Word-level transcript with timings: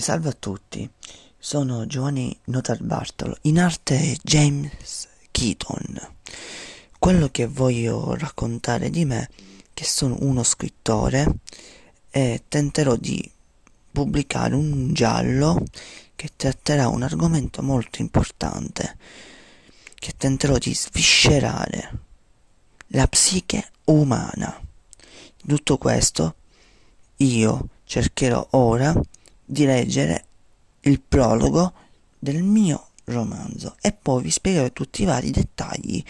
Salve 0.00 0.30
a 0.30 0.36
tutti, 0.36 0.88
sono 1.38 1.86
Giovanni 1.86 2.36
Notarbartolo, 2.44 3.36
in 3.42 3.60
arte 3.60 4.16
James 4.22 5.06
Keaton. 5.30 6.14
Quello 6.98 7.28
che 7.28 7.46
voglio 7.46 8.16
raccontare 8.16 8.90
di 8.90 9.04
me 9.04 9.28
che 9.72 9.84
sono 9.84 10.16
uno 10.20 10.42
scrittore 10.42 11.40
e 12.10 12.42
tenterò 12.48 12.96
di 12.96 13.30
pubblicare 13.92 14.54
un 14.54 14.92
giallo 14.94 15.62
che 16.16 16.30
tratterà 16.34 16.88
un 16.88 17.02
argomento 17.02 17.62
molto 17.62 18.00
importante, 18.00 18.96
che 19.94 20.14
tenterò 20.16 20.56
di 20.56 20.74
sviscerare 20.74 21.98
la 22.88 23.06
psiche 23.06 23.70
umana. 23.84 24.58
Tutto 25.46 25.78
questo 25.78 26.34
io 27.16 27.68
cercherò 27.84 28.48
ora 28.52 28.98
di 29.52 29.66
leggere 29.66 30.24
il 30.80 30.98
prologo 31.00 31.74
del 32.18 32.42
mio 32.42 32.88
romanzo 33.04 33.76
e 33.82 33.92
poi 33.92 34.22
vi 34.22 34.30
spiegherò 34.30 34.70
tutti 34.70 35.02
i 35.02 35.04
vari 35.04 35.30
dettagli 35.30 36.02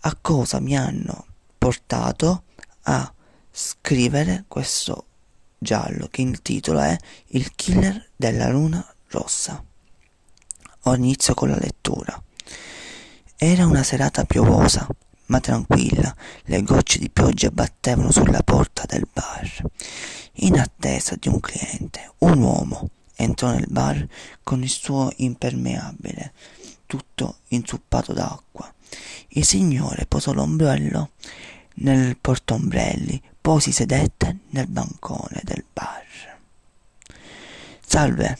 a 0.00 0.16
cosa 0.18 0.60
mi 0.60 0.74
hanno 0.78 1.26
portato 1.58 2.44
a 2.84 3.12
scrivere 3.50 4.44
questo 4.48 5.04
giallo 5.58 6.08
che 6.10 6.22
il 6.22 6.40
titolo 6.40 6.80
è 6.80 6.96
Il 7.28 7.54
killer 7.54 8.12
della 8.16 8.48
luna 8.48 8.82
rossa. 9.08 9.62
Ho 10.84 10.94
inizio 10.94 11.34
con 11.34 11.50
la 11.50 11.58
lettura. 11.58 12.20
Era 13.36 13.66
una 13.66 13.82
serata 13.82 14.24
piovosa, 14.24 14.88
ma 15.30 15.40
tranquilla, 15.40 16.14
le 16.44 16.62
gocce 16.62 16.98
di 16.98 17.08
pioggia 17.08 17.50
battevano 17.50 18.10
sulla 18.10 18.42
porta 18.42 18.84
del 18.86 19.06
bar. 19.10 19.62
In 20.42 20.58
attesa 20.58 21.14
di 21.16 21.28
un 21.28 21.38
cliente, 21.38 22.12
un 22.18 22.42
uomo 22.42 22.90
entrò 23.14 23.50
nel 23.52 23.66
bar 23.68 24.06
con 24.42 24.62
il 24.62 24.68
suo 24.68 25.12
impermeabile, 25.16 26.32
tutto 26.86 27.38
inzuppato 27.48 28.12
d'acqua. 28.12 28.72
Il 29.28 29.44
signore 29.44 30.04
posò 30.06 30.32
l'ombrello 30.32 31.10
nel 31.76 32.16
portombrelli, 32.16 33.22
poi 33.40 33.60
si 33.60 33.70
sedette 33.70 34.38
nel 34.50 34.66
bancone 34.66 35.40
del 35.44 35.64
bar. 35.72 36.04
Salve, 37.86 38.38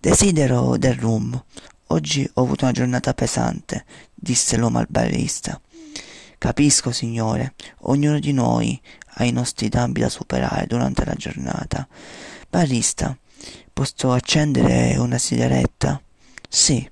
desidero 0.00 0.76
del 0.76 0.94
rum. 0.94 1.40
Oggi 1.88 2.28
ho 2.34 2.42
avuto 2.42 2.64
una 2.64 2.72
giornata 2.72 3.14
pesante, 3.14 3.84
disse 4.12 4.56
l'uomo 4.56 4.78
al 4.78 4.86
barista. 4.88 5.60
Capisco, 6.38 6.92
signore, 6.92 7.54
ognuno 7.82 8.18
di 8.18 8.32
noi 8.32 8.80
ai 9.16 9.32
nostri 9.32 9.68
dambi 9.68 10.00
da 10.00 10.08
superare 10.08 10.66
durante 10.66 11.04
la 11.04 11.14
giornata. 11.14 11.86
Barista, 12.48 13.16
posso 13.72 14.12
accendere 14.12 14.96
una 14.96 15.18
sigaretta? 15.18 16.00
Sì, 16.48 16.88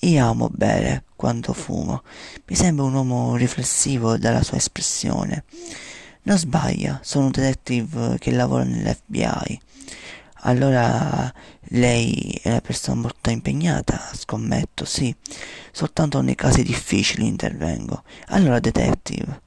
io 0.00 0.26
amo 0.26 0.48
bere 0.50 1.04
quando 1.14 1.52
fumo. 1.52 2.02
Mi 2.46 2.56
sembra 2.56 2.84
un 2.84 2.94
uomo 2.94 3.36
riflessivo 3.36 4.16
dalla 4.16 4.42
sua 4.42 4.56
espressione. 4.56 5.44
Non 6.22 6.38
sbaglia, 6.38 7.00
sono 7.02 7.26
un 7.26 7.30
detective 7.30 8.16
che 8.18 8.30
lavora 8.30 8.64
nell'FBI. 8.64 9.60
Allora 10.42 11.32
lei 11.68 12.38
è 12.42 12.48
una 12.48 12.60
persona 12.60 13.00
molto 13.00 13.30
impegnata, 13.30 14.10
scommetto, 14.14 14.84
sì. 14.84 15.14
Soltanto 15.72 16.20
nei 16.20 16.34
casi 16.34 16.62
difficili 16.62 17.26
intervengo. 17.26 18.02
Allora, 18.28 18.58
detective, 18.58 19.42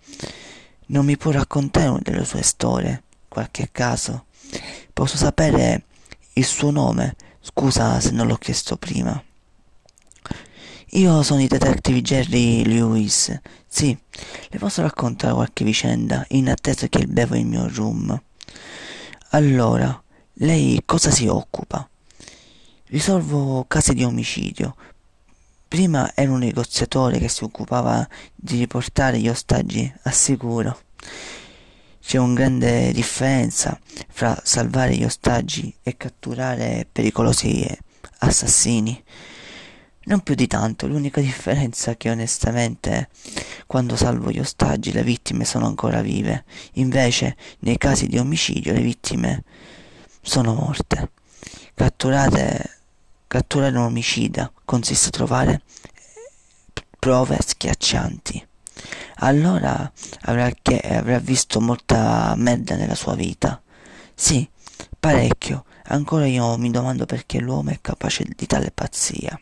non 0.88 1.06
mi 1.06 1.18
può 1.18 1.32
raccontare 1.32 1.98
delle 2.02 2.26
sue 2.26 2.44
storie? 2.44 3.04
Qualche 3.28 3.70
caso? 3.72 4.26
Posso 4.94 5.18
sapere 5.18 5.86
il 6.34 6.46
suo 6.46 6.70
nome? 6.70 7.16
Scusa 7.40 8.00
se 8.00 8.12
non 8.12 8.28
l'ho 8.28 8.38
chiesto 8.38 8.78
prima. 8.78 9.22
Io 10.92 11.24
sono 11.24 11.42
il 11.42 11.48
detective 11.48 12.02
Jerry 12.02 12.64
Lewis. 12.66 13.36
Sì, 13.66 13.98
le 14.50 14.60
posso 14.60 14.84
raccontare 14.84 15.34
qualche 15.34 15.64
vicenda 15.64 16.24
in 16.30 16.50
attesa 16.50 16.88
che 16.88 17.08
bevo 17.08 17.36
il 17.36 17.48
mio 17.48 17.68
rum. 17.68 18.22
Allora, 19.32 20.03
lei 20.34 20.82
cosa 20.86 21.12
si 21.12 21.28
occupa? 21.28 21.88
Risolvo 22.88 23.66
casi 23.68 23.94
di 23.94 24.04
omicidio, 24.04 24.76
Prima 25.74 26.12
ero 26.14 26.34
un 26.34 26.38
negoziatore 26.38 27.18
che 27.18 27.28
si 27.28 27.44
occupava 27.44 28.08
di 28.36 28.60
riportare 28.60 29.18
gli 29.18 29.28
ostaggi 29.28 29.92
a 30.04 30.12
sicuro. 30.12 30.80
C'è 32.00 32.20
una 32.20 32.36
grande 32.36 32.92
differenza 32.92 33.80
fra 34.08 34.40
salvare 34.44 34.96
gli 34.96 35.04
ostaggi 35.04 35.74
e 35.82 35.98
catturare 35.98 36.88
pericolosi 36.92 37.68
assassini. 38.20 39.04
Non 40.04 40.20
più 40.20 40.36
di 40.36 40.46
tanto, 40.46 40.86
l'unica 40.86 41.22
differenza 41.22 41.90
è 41.90 41.98
che 41.98 42.12
onestamente 42.12 43.10
quando 43.66 43.96
salvo 43.96 44.30
gli 44.30 44.38
ostaggi 44.38 44.92
le 44.92 45.02
vittime 45.02 45.44
sono 45.44 45.66
ancora 45.66 46.04
vive, 46.04 46.44
invece 46.74 47.36
nei 47.62 47.80
casi 47.80 48.06
di 48.06 48.20
omicidio 48.20 48.74
le 48.74 48.82
vittime 48.82 49.44
sono 50.24 50.54
morte. 50.56 51.12
Catturate 51.76 52.74
Catturare 53.34 53.76
un 53.76 53.86
omicida 53.86 54.52
consiste 54.64 55.08
a 55.08 55.10
trovare 55.10 55.62
prove 57.00 57.40
schiaccianti. 57.42 58.48
Allora 59.16 59.92
avrà, 60.22 60.52
che, 60.62 60.78
avrà 60.78 61.18
visto 61.18 61.60
molta 61.60 62.36
merda 62.38 62.76
nella 62.76 62.94
sua 62.94 63.16
vita. 63.16 63.60
Sì, 64.14 64.48
parecchio. 65.00 65.66
Ancora 65.86 66.28
io 66.28 66.56
mi 66.60 66.70
domando 66.70 67.08
perché 67.08 67.40
l'uomo 67.40 67.72
è 67.72 67.80
capace 67.82 68.24
di 68.24 68.46
tale 68.46 68.70
pazzia. 68.70 69.42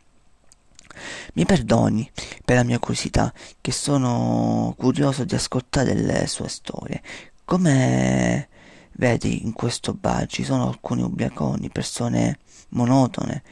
Mi 1.34 1.44
perdoni 1.44 2.10
per 2.46 2.56
la 2.56 2.64
mia 2.64 2.80
curiosità, 2.80 3.34
che 3.60 3.74
sono 3.74 4.74
curioso 4.78 5.26
di 5.26 5.36
ascoltare 5.36 5.94
le 5.96 6.28
sue 6.28 6.48
storie. 6.48 7.02
Come 7.44 8.48
vedi 8.94 9.44
in 9.44 9.54
questo 9.54 9.94
bar 9.94 10.28
ci 10.28 10.44
sono 10.44 10.68
alcuni 10.68 11.02
ubriaconi, 11.02 11.70
persone 11.70 12.40
monotone, 12.70 13.44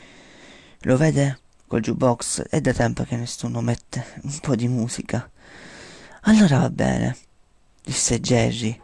lo 0.82 0.98
vede? 0.98 1.40
Col 1.68 1.82
jukebox 1.82 2.44
è 2.44 2.62
da 2.62 2.74
tempo 2.74 3.04
che 3.04 3.16
nessuno 3.16 3.62
mette 3.62 4.04
un 4.24 4.40
po' 4.40 4.56
di 4.56 4.68
musica. 4.68 5.30
Allora 6.22 6.60
va 6.60 6.70
bene, 6.70 7.16
disse 7.84 8.20
Jerry 8.20 8.80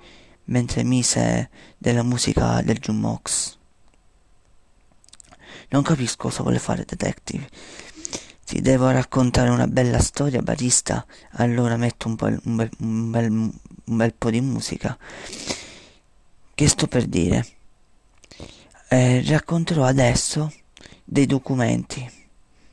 mentre 0.46 0.84
mise 0.84 1.50
della 1.78 2.04
musica 2.04 2.62
del 2.62 2.78
jukebox. 2.78 3.58
Non 5.70 5.82
capisco 5.82 6.28
cosa 6.28 6.44
vuole 6.44 6.60
fare 6.60 6.86
detective. 6.86 7.50
Ti 8.46 8.62
devo 8.62 8.92
raccontare 8.92 9.50
una 9.50 9.66
bella 9.66 10.00
storia, 10.00 10.42
barista. 10.42 11.04
Allora 11.32 11.78
metto 11.78 12.08
un, 12.08 12.16
po', 12.16 12.28
un, 12.28 12.56
bel, 12.56 12.70
un, 12.80 13.10
bel, 13.10 13.32
un 13.32 13.52
bel 13.98 14.14
po' 14.14 14.30
di 14.30 14.42
musica. 14.42 14.96
Che 16.56 16.70
sto 16.70 16.88
per 16.88 17.06
dire? 17.06 17.46
Eh, 18.88 19.22
racconterò 19.28 19.84
adesso 19.84 20.54
dei 21.04 21.26
documenti, 21.26 22.10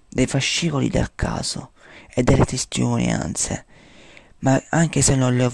dei 0.09 0.29
fascicoli 0.29 0.89
del 0.89 1.11
caso 1.17 1.73
e 2.15 2.23
delle 2.23 2.45
testimonianze, 2.45 3.67
ma 4.39 4.63
anche 4.69 5.03
se 5.03 5.17
non 5.17 5.35
li 5.35 5.43
ho, 5.43 5.53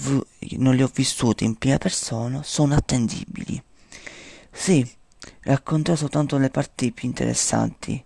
non 0.59 0.75
li 0.75 0.83
ho 0.83 0.91
vissuti 0.93 1.45
in 1.45 1.57
prima 1.57 1.79
persona, 1.79 2.43
sono 2.43 2.75
attendibili. 2.75 3.63
Sì, 4.53 4.87
racconterò 5.45 5.97
soltanto 5.97 6.37
le 6.37 6.51
parti 6.51 6.93
più 6.93 7.09
interessanti, 7.09 8.05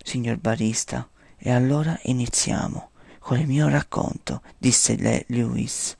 signor 0.00 0.36
barista, 0.36 1.08
e 1.36 1.50
allora 1.50 1.98
iniziamo 2.04 2.90
con 3.18 3.40
il 3.40 3.48
mio 3.48 3.66
racconto, 3.68 4.40
disse 4.56 4.94
le 4.94 5.24
Lewis, 5.26 5.96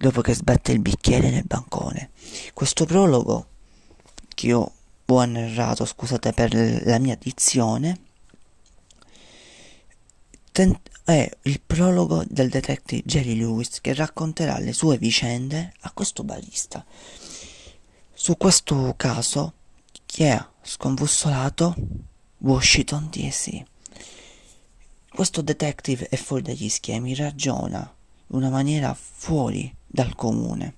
dopo 0.00 0.22
che 0.22 0.34
sbatte 0.34 0.72
il 0.72 0.80
bicchiere 0.80 1.28
nel 1.28 1.44
bancone. 1.44 2.10
Questo 2.54 2.86
prologo 2.86 3.48
che 4.34 4.46
io 4.46 4.72
buon 5.04 5.36
errato, 5.36 5.84
scusate 5.84 6.32
per 6.32 6.54
la 6.86 6.98
mia 6.98 7.16
dizione, 7.20 8.00
è 11.04 11.30
il 11.42 11.60
prologo 11.60 12.24
del 12.26 12.48
detective 12.48 13.02
Jerry 13.04 13.36
Lewis 13.36 13.80
che 13.82 13.92
racconterà 13.94 14.58
le 14.58 14.72
sue 14.72 14.96
vicende 14.96 15.74
a 15.80 15.92
questo 15.92 16.24
barista. 16.24 16.84
Su 18.12 18.36
questo 18.38 18.94
caso 18.96 19.52
che 20.06 20.30
ha 20.30 20.50
sconvussolato 20.62 21.74
Washington 22.38 23.08
DC. 23.10 23.62
Questo 25.10 25.42
detective 25.42 26.08
è 26.08 26.16
fuori 26.16 26.42
dagli 26.42 26.68
schemi, 26.70 27.14
ragiona 27.14 27.80
in 28.28 28.36
una 28.36 28.48
maniera 28.48 28.94
fuori 28.94 29.74
dal 29.90 30.14
comune. 30.14 30.74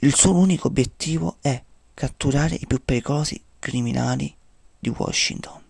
Il 0.00 0.14
suo 0.14 0.34
unico 0.36 0.68
obiettivo 0.68 1.38
è 1.40 1.62
catturare 1.94 2.56
i 2.56 2.66
più 2.66 2.80
pericolosi 2.84 3.40
criminali 3.58 4.34
di 4.78 4.88
Washington 4.90 5.62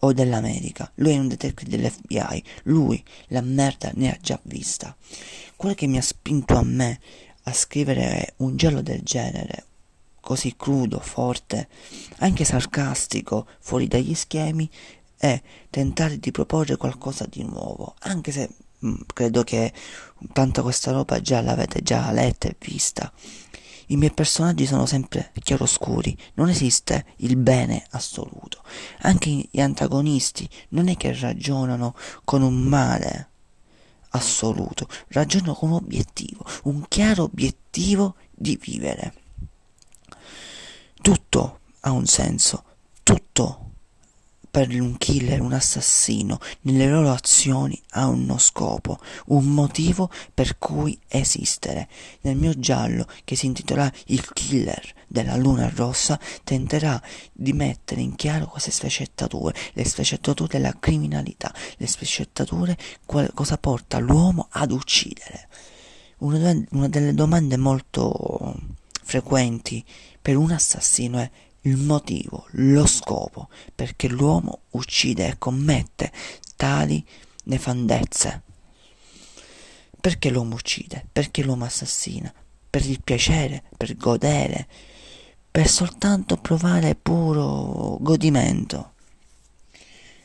o 0.00 0.12
dell'America. 0.12 0.90
Lui 0.96 1.12
è 1.12 1.18
un 1.18 1.28
detective 1.28 1.76
dell'FBI, 1.76 2.42
lui 2.64 3.02
la 3.28 3.40
merda 3.40 3.90
ne 3.94 4.10
ha 4.10 4.18
già 4.20 4.38
vista. 4.44 4.94
Quello 5.56 5.74
che 5.74 5.86
mi 5.86 5.98
ha 5.98 6.02
spinto 6.02 6.56
a 6.56 6.62
me 6.62 7.00
a 7.44 7.52
scrivere 7.52 8.34
un 8.38 8.56
giallo 8.56 8.82
del 8.82 9.02
genere 9.02 9.66
così 10.20 10.54
crudo, 10.56 11.00
forte, 11.00 11.68
anche 12.18 12.44
sarcastico, 12.44 13.46
fuori 13.58 13.88
dagli 13.88 14.14
schemi, 14.14 14.70
è 15.16 15.40
tentare 15.68 16.18
di 16.18 16.30
proporre 16.30 16.76
qualcosa 16.76 17.26
di 17.26 17.42
nuovo, 17.42 17.94
anche 18.00 18.30
se 18.30 18.48
credo 19.12 19.42
che 19.42 19.72
tanta 20.32 20.62
questa 20.62 20.92
roba 20.92 21.20
già 21.20 21.40
l'avete 21.40 21.82
già 21.82 22.10
letta 22.10 22.48
e 22.48 22.56
vista. 22.58 23.12
I 23.86 23.96
miei 23.96 24.12
personaggi 24.12 24.66
sono 24.66 24.86
sempre 24.86 25.32
chiaroscuri, 25.42 26.16
non 26.34 26.48
esiste 26.48 27.06
il 27.16 27.36
bene 27.36 27.84
assoluto. 27.90 28.62
Anche 29.00 29.48
gli 29.50 29.60
antagonisti 29.60 30.48
non 30.68 30.88
è 30.88 30.96
che 30.96 31.12
ragionano 31.18 31.96
con 32.24 32.42
un 32.42 32.54
male 32.54 33.28
assoluto, 34.10 34.88
ragionano 35.08 35.54
con 35.54 35.70
un 35.70 35.76
obiettivo, 35.76 36.44
un 36.64 36.84
chiaro 36.88 37.24
obiettivo 37.24 38.14
di 38.30 38.56
vivere. 38.60 39.14
Tutto 41.02 41.60
ha 41.80 41.90
un 41.90 42.06
senso, 42.06 42.64
tutto 43.02 43.69
per 44.50 44.68
un 44.70 44.96
killer, 44.98 45.40
un 45.40 45.52
assassino, 45.52 46.38
nelle 46.62 46.88
loro 46.88 47.12
azioni 47.12 47.80
ha 47.90 48.08
uno 48.08 48.36
scopo, 48.38 48.98
un 49.26 49.46
motivo 49.46 50.10
per 50.34 50.58
cui 50.58 50.98
esistere. 51.06 51.88
Nel 52.22 52.36
mio 52.36 52.58
giallo, 52.58 53.06
che 53.24 53.36
si 53.36 53.46
intitola 53.46 53.90
Il 54.06 54.28
killer 54.32 54.94
della 55.06 55.36
luna 55.36 55.70
rossa, 55.72 56.18
tenterà 56.42 57.00
di 57.32 57.52
mettere 57.52 58.00
in 58.00 58.16
chiaro 58.16 58.46
queste 58.46 58.72
sfaccettature, 58.72 59.56
le 59.72 59.84
sfaccettature 59.84 60.58
della 60.58 60.76
criminalità, 60.78 61.54
le 61.76 61.86
sfaccettature 61.86 62.76
cosa 63.06 63.56
porta 63.56 63.98
l'uomo 63.98 64.48
ad 64.50 64.72
uccidere. 64.72 65.48
Una, 66.18 66.54
una 66.70 66.88
delle 66.88 67.14
domande 67.14 67.56
molto 67.56 68.54
frequenti 69.02 69.84
per 70.20 70.36
un 70.36 70.50
assassino 70.50 71.18
è 71.18 71.30
il 71.62 71.76
motivo, 71.76 72.46
lo 72.52 72.86
scopo 72.86 73.48
perché 73.74 74.08
l'uomo 74.08 74.60
uccide 74.70 75.28
e 75.28 75.38
commette 75.38 76.12
tali 76.56 77.04
nefandezze. 77.44 78.42
Perché 80.00 80.30
l'uomo 80.30 80.54
uccide? 80.54 81.06
Perché 81.12 81.42
l'uomo 81.42 81.64
assassina? 81.64 82.32
Per 82.70 82.86
il 82.86 83.02
piacere, 83.02 83.64
per 83.76 83.96
godere, 83.96 84.66
per 85.50 85.68
soltanto 85.68 86.36
provare 86.36 86.94
puro 86.94 87.98
godimento. 88.00 88.92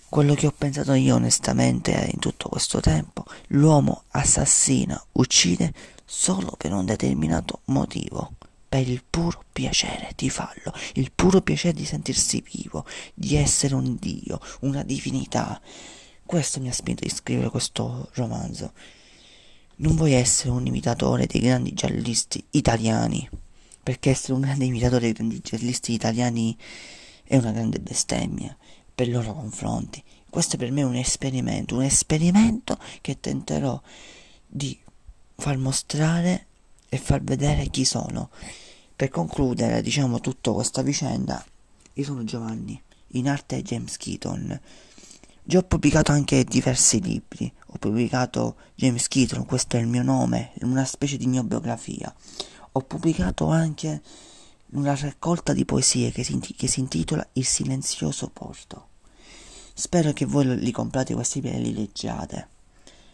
Quello 0.08 0.34
che 0.36 0.48
ho 0.48 0.54
pensato 0.58 0.94
io 0.94 1.16
onestamente 1.16 1.92
in 2.14 2.20
tutto 2.20 2.48
questo 2.48 2.80
tempo, 2.80 3.26
l'uomo 3.48 4.04
assassina, 4.12 5.04
uccide 5.14 5.74
solo 6.06 6.54
per 6.58 6.72
un 6.72 6.86
determinato 6.86 7.62
motivo 7.66 8.34
per 8.76 8.90
il 8.90 9.06
puro 9.10 9.42
piacere 9.54 10.12
di 10.18 10.30
farlo, 10.30 10.74
il 10.96 11.14
puro 11.16 11.40
piacere 11.40 11.74
di 11.74 11.86
sentirsi 11.86 12.44
vivo, 12.44 12.86
di 13.14 13.38
essere 13.38 13.74
un 13.74 13.96
dio, 13.96 14.38
una 14.62 14.84
divinità. 14.84 15.62
Questo 16.26 16.60
mi 16.60 16.68
ha 16.68 16.74
spinto 16.74 17.06
a 17.06 17.10
scrivere 17.10 17.50
questo 17.50 18.10
romanzo. 18.16 18.74
Non 19.78 19.96
voglio 19.96 20.18
essere 20.18 20.50
un 20.50 20.66
imitatore 20.66 21.26
dei 21.26 21.40
grandi 21.40 21.72
giallisti 21.72 22.44
italiani, 22.50 23.30
perché 23.82 24.10
essere 24.10 24.34
un 24.34 24.42
grande 24.42 24.66
imitatore 24.66 25.04
dei 25.04 25.14
grandi 25.14 25.40
giallisti 25.42 25.94
italiani 25.94 26.58
è 27.24 27.38
una 27.38 27.54
grande 27.54 27.80
bestemmia 27.80 28.58
per 28.94 29.08
i 29.08 29.12
loro 29.12 29.34
confronti. 29.36 30.04
Questo 30.30 30.58
per 30.58 30.70
me 30.72 30.82
è 30.82 30.86
un 30.86 30.96
esperimento, 30.96 31.76
un 31.76 31.84
esperimento 31.84 32.78
che 33.00 33.22
tenterò 33.22 33.82
di 34.46 34.78
far 35.38 35.56
mostrare 35.56 36.48
e 36.90 36.98
far 36.98 37.22
vedere 37.24 37.70
chi 37.70 37.86
sono. 37.86 38.32
Per 38.98 39.10
concludere, 39.10 39.82
diciamo, 39.82 40.22
tutta 40.22 40.54
questa 40.54 40.82
vicenda, 40.82 41.44
io 41.94 42.04
sono 42.06 42.24
Giovanni, 42.24 42.82
in 43.08 43.28
arte 43.28 43.62
James 43.62 43.98
Keaton. 43.98 44.58
Già 45.44 45.58
ho 45.58 45.64
pubblicato 45.64 46.14
anche 46.14 46.46
diversi 46.46 47.02
libri, 47.02 47.52
ho 47.66 47.78
pubblicato 47.78 48.56
James 48.74 49.10
Keaton, 49.10 49.46
questo 49.46 49.76
è 49.76 49.82
il 49.82 49.88
mio 49.88 50.02
nome, 50.02 50.54
una 50.62 50.86
specie 50.86 51.18
di 51.18 51.28
mia 51.28 51.44
biografia. 51.44 52.14
Ho 52.72 52.80
pubblicato 52.80 53.48
anche 53.48 54.02
una 54.72 54.96
raccolta 54.96 55.52
di 55.52 55.66
poesie 55.66 56.14
che 56.14 56.24
si, 56.24 56.40
che 56.40 56.68
si 56.68 56.80
intitola 56.80 57.28
Il 57.34 57.46
silenzioso 57.46 58.30
porto. 58.30 58.88
Spero 59.74 60.14
che 60.14 60.24
voi 60.24 60.58
li 60.58 60.72
comprate 60.72 61.14
questi 61.14 61.42
libri 61.42 61.58
e 61.58 61.62
li 61.62 61.74
leggiate. 61.74 62.48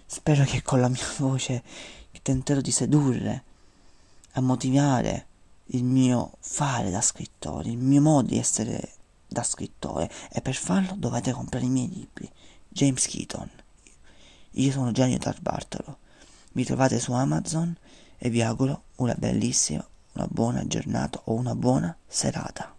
Spero 0.06 0.44
che 0.44 0.62
con 0.62 0.80
la 0.80 0.90
mia 0.90 1.08
voce 1.18 1.64
tenterò 2.22 2.62
di 2.62 2.72
sedurre, 2.72 3.44
a 4.34 4.42
motivare 4.42 5.26
il 5.74 5.84
mio 5.84 6.34
fare 6.40 6.90
da 6.90 7.02
scrittore, 7.02 7.70
il 7.70 7.78
mio 7.78 8.02
modo 8.02 8.28
di 8.28 8.38
essere 8.38 8.94
da 9.28 9.44
scrittore 9.44 10.12
e 10.32 10.42
per 10.42 10.56
farlo 10.56 10.96
dovete 10.98 11.32
comprare 11.32 11.66
i 11.66 11.70
miei 11.70 11.90
libri. 11.90 12.30
James 12.68 13.06
Keaton. 13.08 13.50
Io 14.52 14.72
sono 14.72 14.92
Gianni 14.92 15.18
Tarbartolo. 15.18 16.00
Mi 16.54 16.66
trovate 16.66 17.00
su 17.00 17.14
Amazon 17.14 17.76
e 18.18 18.30
vi 18.30 18.42
auguro 18.42 18.84
una 18.98 19.16
bellissima, 19.18 19.86
una 20.14 20.28
buona 20.30 20.68
giornata 20.68 21.22
o 21.26 21.34
una 21.34 21.56
buona 21.56 21.96
serata. 22.06 22.76